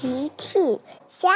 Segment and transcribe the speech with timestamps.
[0.00, 0.58] 奇趣
[1.08, 1.28] 虾，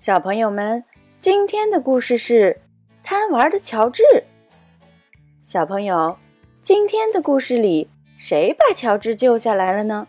[0.00, 0.82] 小朋友们，
[1.18, 2.62] 今天的故事是
[3.02, 4.02] 贪玩的乔治。
[5.42, 6.16] 小朋友，
[6.62, 10.08] 今天的故事里，谁把乔治救下来了呢？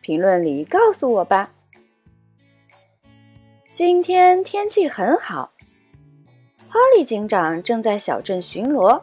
[0.00, 1.52] 评论里告诉我吧。
[3.72, 5.52] 今天天气很好，
[6.68, 9.02] 哈利警长正在小镇巡逻。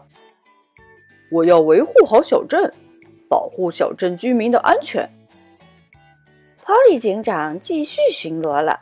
[1.30, 2.74] 我要维护好小镇。
[3.30, 5.10] 保护小镇居民的安全。
[6.66, 8.82] 波利警长继续巡逻了。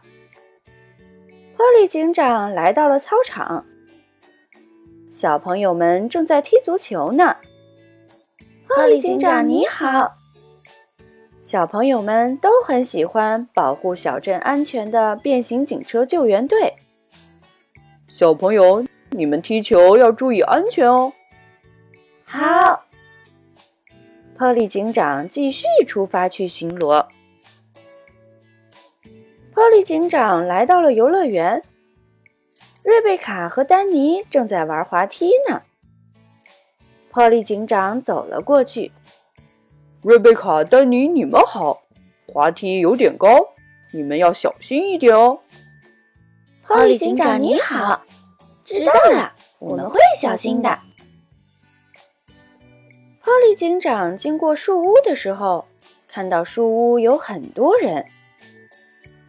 [1.56, 3.66] 波利警长来到了操场，
[5.10, 7.38] 小朋友们正在踢足球呢。
[8.68, 10.12] 波利警长你好。
[11.42, 16.76] 小朋友们都很喜欢保护小镇安全的变形警车救援队。
[18.10, 21.14] 小朋友，你们踢球要注意安全哦。
[22.26, 22.87] 好。
[24.38, 27.08] 波利警长继续出发去巡逻。
[29.52, 31.64] 波利警长来到了游乐园，
[32.84, 35.64] 瑞贝卡和丹尼正在玩滑梯呢。
[37.10, 38.92] 波利警长走了过去
[40.04, 41.82] ：“瑞贝卡、丹尼，你们好，
[42.28, 43.28] 滑梯有点高，
[43.92, 45.40] 你们要小心一点哦。”
[46.68, 48.04] 波利警长你好，
[48.64, 50.78] 知道了，我们会小心的。
[53.28, 55.66] 波利警长经过树屋的时候，
[56.08, 58.06] 看到树屋有很多人。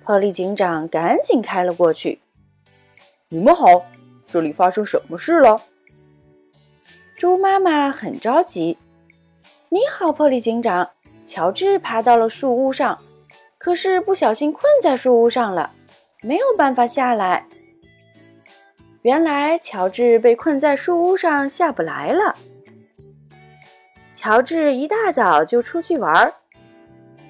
[0.04, 2.20] 波利警长赶紧开了过去。
[3.28, 3.66] “你们好，
[4.28, 5.60] 这里发生什么事了？”
[7.18, 8.78] 猪妈妈很着急。
[9.68, 10.90] “你好，波利警长。
[11.26, 12.96] 乔治爬到了树屋上，
[13.58, 15.72] 可是不小心困在树屋上了，
[16.22, 17.48] 没有办法下来。
[19.02, 22.36] 原来乔治被困在树屋上，下不来了。”
[24.18, 26.34] 乔治一大早就出去玩儿，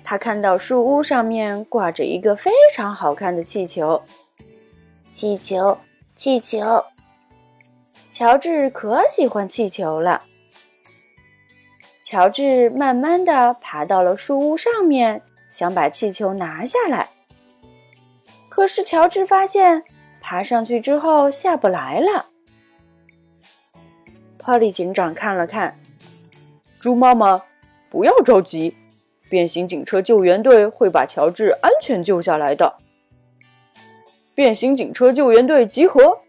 [0.02, 4.02] 他看到树屋上面挂着一个非常好看的气球。
[5.12, 5.76] 气球，
[6.16, 6.82] 气球，
[8.10, 10.22] 乔治可喜欢气球了。
[12.02, 17.10] 乔治慢慢的爬到了树屋上面，想把气球拿下来。
[18.48, 19.84] 可是乔治发现，
[20.22, 22.30] 爬上去之后下不来了。
[24.38, 25.78] 波利警长看了看。
[26.80, 27.42] 猪妈妈，
[27.90, 28.76] 不要着急，
[29.28, 32.76] 变形警车救援队会把乔治安全救下来的。
[34.32, 36.20] 变形警车救援队集合。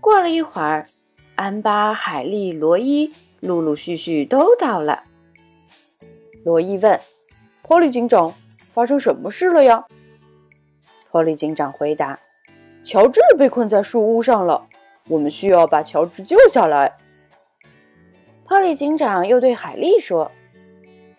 [0.00, 0.88] 过了一会儿，
[1.36, 5.04] 安巴、海莉、罗伊陆陆续续都到了。
[6.42, 6.98] 罗伊问
[7.60, 8.32] ：“波利警长，
[8.72, 9.84] 发生什么事了呀？”
[11.12, 12.18] 波利警长回答
[12.82, 14.66] ：“乔治被困在树屋上了，
[15.08, 16.94] 我们需要把乔治救下来。”
[18.70, 20.30] 波利警长又对海莉说：“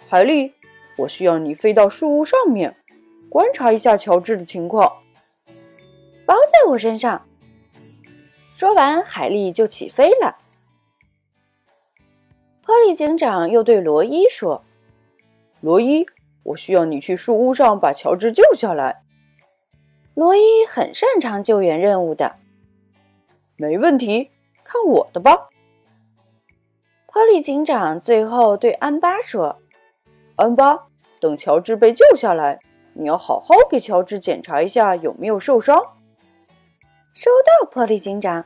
[0.07, 0.53] 海莉，
[0.95, 2.77] 我需要你飞到树屋上面，
[3.29, 4.89] 观察一下乔治的情况。
[6.25, 7.27] 包在我身上。”
[8.55, 10.37] 说完，海莉就起飞了。
[12.65, 14.63] 波利警长又对罗伊说
[15.59, 16.05] ：“罗伊，
[16.43, 19.03] 我需要你去树屋上把乔治救下来。”
[20.15, 22.37] 罗伊很擅长救援任务的。
[23.57, 24.31] 没问题，
[24.63, 25.49] 看我的吧。
[27.13, 29.57] 波利警长最后对安巴说
[30.37, 30.87] ：“安巴，
[31.19, 32.61] 等乔治被救下来，
[32.93, 35.77] 你要好好给乔治检查一下有没有受伤。”
[37.13, 38.45] 收到，波利警长。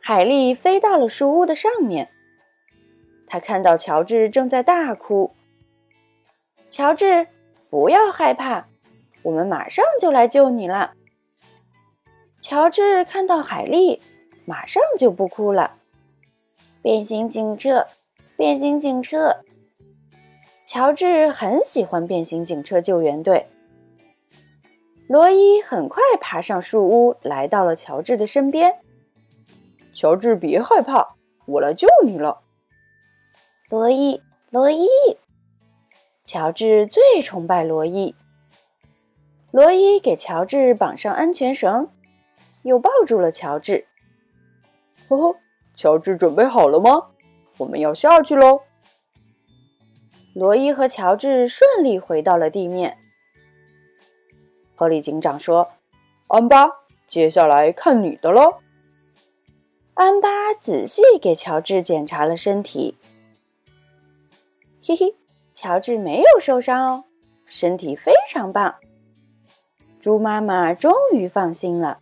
[0.00, 2.08] 海莉飞到了树屋的上面，
[3.26, 5.34] 他看到乔治正在大哭。
[6.70, 7.26] 乔治，
[7.68, 8.68] 不要害怕，
[9.22, 10.94] 我们马上就来救你了。
[12.38, 14.00] 乔治看到海莉，
[14.44, 15.78] 马上就不哭了。
[16.86, 17.84] 变形警车，
[18.36, 19.38] 变形警车。
[20.64, 23.48] 乔治很喜欢变形警车救援队。
[25.08, 28.78] 罗伊很快爬上树屋，来到了乔治的身边。
[29.92, 31.16] 乔治，别害怕，
[31.46, 32.42] 我来救你了。
[33.68, 34.86] 罗伊，罗伊。
[36.24, 38.14] 乔治最崇拜罗伊。
[39.50, 41.88] 罗伊给乔治绑上安全绳，
[42.62, 43.88] 又抱住了乔治。
[45.08, 45.36] 呵呵。
[45.76, 47.08] 乔治准备好了吗？
[47.58, 48.62] 我们要下去喽。
[50.34, 52.98] 罗伊和乔治顺利回到了地面。
[54.74, 55.68] 波利警长说
[56.28, 56.68] ：“安巴，
[57.06, 58.56] 接下来看你的喽。”
[59.94, 62.96] 安巴仔细给乔治检查了身体。
[64.82, 65.14] 嘿嘿，
[65.54, 67.04] 乔治没有受伤哦，
[67.46, 68.74] 身体非常棒。
[69.98, 72.00] 猪妈妈终于放心了。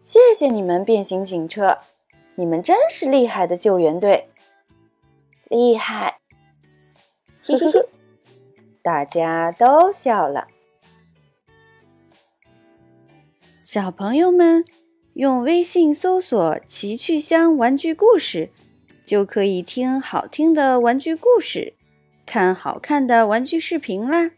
[0.00, 1.78] 谢谢你们，变形警车。
[2.42, 4.28] 你们真是厉害的救援队，
[5.48, 6.18] 厉害！
[7.40, 7.88] 嘿嘿嘿，
[8.82, 10.48] 大家都笑了。
[13.62, 14.64] 小朋友们，
[15.12, 18.50] 用微信搜索“奇趣箱玩具故事”，
[19.06, 21.74] 就可以听好听的玩具故事，
[22.26, 24.32] 看好看的玩具视频啦。